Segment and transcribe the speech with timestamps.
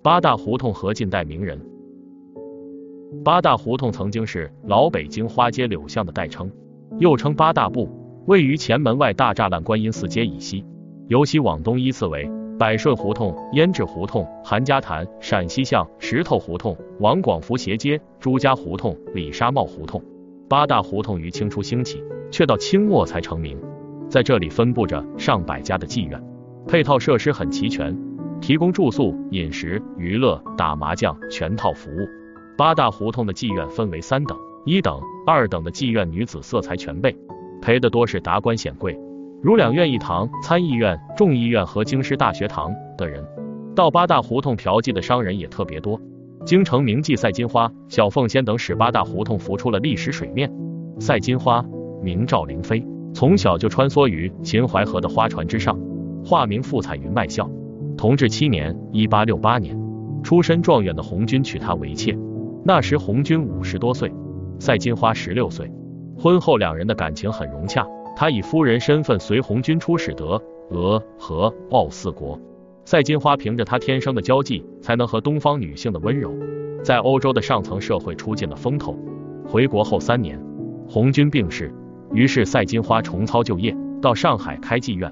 [0.00, 1.60] 八大胡同和近代名人。
[3.24, 6.48] 八大胡同曾经是老北京花街柳巷的代称，
[6.98, 7.88] 又称八大部，
[8.26, 10.64] 位于前门外大栅栏观音寺街以西，
[11.08, 12.30] 由西往东依次为
[12.60, 20.00] 百顺胡同、胭脂胡同、韩家潭、陕西巷、石头胡同、王广福斜街、朱家胡同、李沙帽胡同。
[20.48, 23.58] 八大胡同于清初兴起，却到清末才成名。
[24.08, 26.22] 在这里分布着上百家的妓院，
[26.68, 27.98] 配套设施很齐全，
[28.40, 32.08] 提供住宿、饮食、娱乐、打麻将全套服务。
[32.56, 37.16] 八大胡同的妓院分为三等，一等、二等的妓院女子色彩全备，
[37.60, 38.98] 陪的多是达官显贵，
[39.42, 43.24] 如两院一堂、参议院、众议院和京师大学堂的人。
[43.74, 46.00] 到八大胡同嫖妓的商人也特别多。
[46.44, 50.52] 京城名妓赛金花、小凤仙等使八大胡同浮出了历史水面。
[50.98, 51.64] 赛金花
[52.02, 52.84] 名赵灵飞。
[53.14, 55.78] 从小就穿梭于秦淮河的花船之上，
[56.24, 57.48] 化名傅彩云卖笑。
[57.98, 59.76] 同治七年（一八六八年），
[60.22, 62.16] 出身状元的红军娶她为妾。
[62.64, 64.12] 那时红军五十多岁，
[64.60, 65.68] 赛金花十六岁。
[66.16, 72.38] 婚后两人的感情很融洽，她以夫人身份随红军出使德、俄、和、奥四国。
[72.84, 76.32] 赛金花凭着她天生的交际，才能和东方女性的温柔，
[76.84, 78.96] 在欧洲的上层社会出尽了风头。
[79.44, 80.40] 回国后三年，
[80.88, 81.74] 红军病逝。
[82.12, 85.10] 于是赛金花重操旧业，到上海开妓院。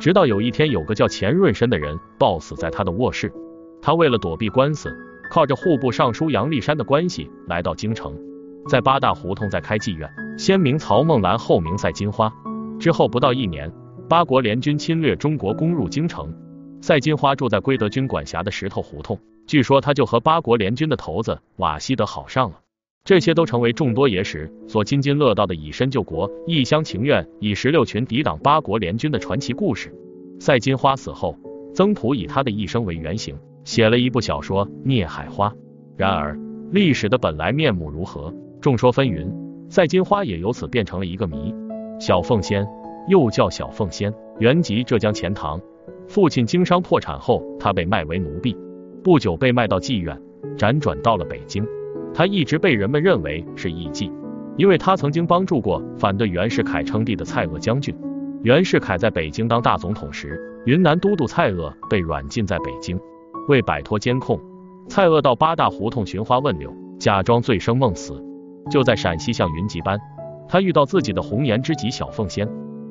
[0.00, 3.32] 直到有一天，有个叫钱润生的人暴死在他的卧室。
[3.82, 4.96] 他为了躲避官司，
[5.30, 8.16] 靠着户部尚书杨立山的关系来到京城，
[8.68, 12.32] 在八大胡同再开妓院，先名曹梦兰，后名赛金花。
[12.78, 13.72] 之后不到一年，
[14.08, 16.32] 八国联军侵略中国，攻入京城。
[16.80, 22.60] 赛金花住在归德军管辖的石头胡同，据说他就和八国联军的头子瓦西德好上了。
[23.08, 29.90] 这些都成为众多野史所津津乐道的以身救国、一厢情愿、以十六群抵挡八国联军的传奇故事。
[30.38, 31.34] 赛金花死后，
[31.72, 33.34] 曾朴以他的一生为原型，
[33.64, 35.48] 写了一部小说《孽海花》。
[35.96, 36.38] 然而，
[36.70, 39.26] 历史的本来面目如何，众说纷纭。
[39.70, 41.54] 赛金花也由此变成了一个谜。
[41.98, 42.68] 小凤仙，
[43.08, 45.58] 又叫小凤仙，原籍浙江钱塘，
[46.06, 48.54] 父亲经商破产后，她被卖为奴婢，
[49.02, 50.20] 不久被卖到妓院，
[50.58, 51.66] 辗转到了北京。
[52.14, 54.10] 他一直被人们认为是艺妓，
[54.56, 57.96] 因为他曾经帮助过反对袁世凯称帝的蔡锷将军。
[58.42, 62.98] 袁世凯在北京当大总统时，云南都督蔡锷被软禁在北京。
[63.48, 64.38] 为摆脱监控，
[64.88, 68.22] 蔡锷到八大胡同寻花问柳，假装醉生梦死。
[68.70, 69.98] 就在陕西巷云集班，
[70.48, 72.48] 他遇到自己的红颜知己小凤仙。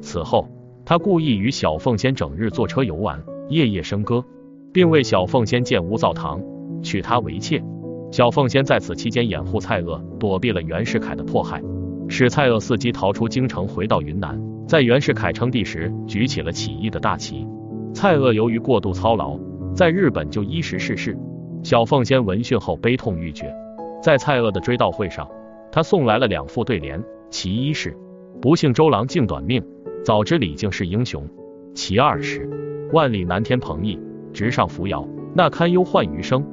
[0.00, 0.48] 此后，
[0.84, 4.24] 他故意与小凤仙整日坐车游玩，夜夜笙歌，
[4.72, 6.42] 并为小凤仙建屋造堂，
[6.82, 7.62] 娶她为妾。
[8.10, 11.62] 小凤仙在此期间掩护蔡锷，躲避了袁世凯的迫害，
[12.08, 17.46] 使蔡锷伺机逃出京城，回到云南，在袁世凯称帝时举起了起义的大旗。
[17.94, 19.38] 蔡锷由于过度操劳，
[19.74, 21.16] 在日本就医时逝世。
[21.62, 23.54] 小凤仙闻讯后悲痛欲绝，
[24.02, 25.28] 在蔡锷的追悼会上，
[25.70, 27.00] 他送来了两副对联，
[27.30, 27.96] 其一是
[28.42, 29.62] “不幸周郎竟短命，
[30.04, 31.28] 早知李靖是英雄”，
[31.74, 32.48] 其二是
[32.92, 34.00] “万里南天鹏翼，
[34.32, 36.44] 直上扶摇，那堪忧患余生”。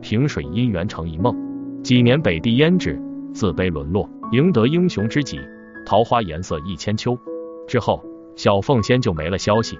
[0.00, 1.34] 萍水姻缘成一梦，
[1.82, 3.00] 几年北地胭脂，
[3.32, 5.40] 自卑沦落，赢得英雄知己，
[5.84, 7.18] 桃花颜色一千秋。
[7.66, 8.04] 之后，
[8.36, 9.78] 小凤仙就没了消息。